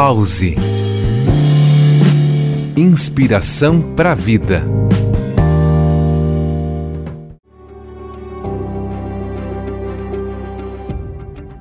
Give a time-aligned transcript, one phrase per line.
[0.00, 0.54] Pause.
[2.76, 4.62] Inspiração para a vida.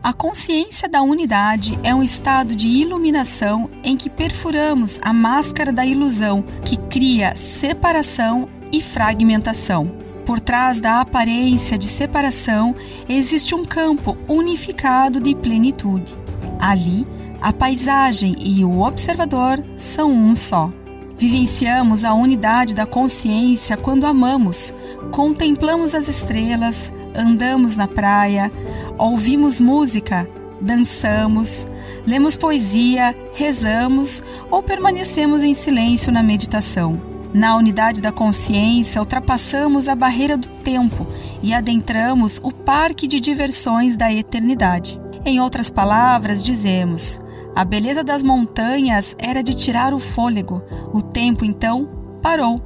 [0.04, 5.84] A consciência da unidade é um estado de iluminação em que perfuramos a máscara da
[5.84, 9.92] ilusão que cria separação e fragmentação.
[10.28, 12.76] Por trás da aparência de separação
[13.10, 16.16] existe um campo unificado de plenitude.
[16.60, 17.08] Ali,
[17.42, 20.72] a paisagem e o observador são um só.
[21.18, 24.74] Vivenciamos a unidade da consciência quando amamos,
[25.12, 28.52] contemplamos as estrelas, andamos na praia,
[28.98, 30.30] ouvimos música,
[30.62, 31.68] dançamos,
[32.06, 37.02] lemos poesia, rezamos ou permanecemos em silêncio na meditação.
[37.34, 41.06] Na unidade da consciência, ultrapassamos a barreira do tempo
[41.42, 45.00] e adentramos o parque de diversões da eternidade.
[45.26, 47.20] Em outras palavras, dizemos:
[47.58, 50.62] a beleza das montanhas era de tirar o fôlego,
[50.94, 51.90] o tempo então
[52.22, 52.62] parou.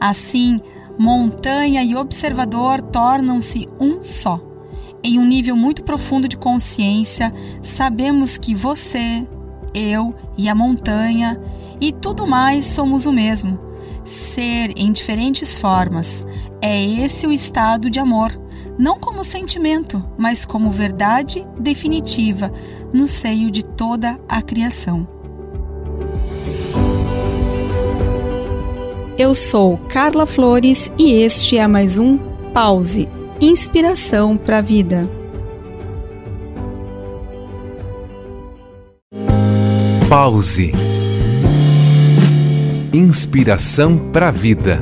[0.00, 0.62] Assim,
[0.98, 4.40] montanha e observador tornam-se um só.
[5.02, 9.28] Em um nível muito profundo de consciência, sabemos que você,
[9.74, 11.38] eu e a montanha
[11.78, 13.58] e tudo mais somos o mesmo.
[14.04, 16.26] Ser em diferentes formas.
[16.62, 18.32] É esse o estado de amor,
[18.78, 22.52] não como sentimento, mas como verdade definitiva
[22.92, 25.06] no seio de toda a criação.
[29.16, 32.18] Eu sou Carla Flores e este é mais um
[32.52, 33.08] Pause
[33.40, 35.08] Inspiração para a Vida.
[40.08, 40.72] Pause.
[42.92, 44.80] Inspiração para a vida.